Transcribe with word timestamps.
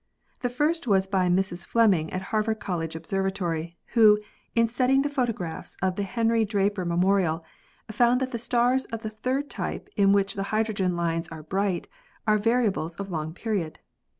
"The 0.39 0.49
first 0.49 0.87
was 0.87 1.05
by 1.05 1.27
Mrs. 1.29 1.63
Fleming 1.63 2.11
at 2.11 2.23
Harvard 2.33 2.59
College 2.59 2.95
Observatory, 2.95 3.77
who, 3.93 4.17
in 4.55 4.67
studying 4.67 5.03
the 5.03 5.11
photo 5.13 5.31
graphs 5.31 5.77
of 5.79 5.95
the 5.95 6.01
Henry 6.01 6.43
Draper 6.43 6.85
memorial, 6.85 7.45
found 7.91 8.19
that 8.19 8.31
the 8.31 8.39
stars 8.39 8.85
of 8.85 9.03
the 9.03 9.11
third 9.11 9.47
type, 9.47 9.89
in 9.95 10.11
which 10.11 10.33
the 10.33 10.41
hydrogen 10.49 10.95
lines 10.95 11.27
are 11.27 11.43
bright, 11.43 11.87
are 12.25 12.39
variables 12.39 12.95
of 12.95 13.11
long 13.11 13.31
period. 13.35 13.77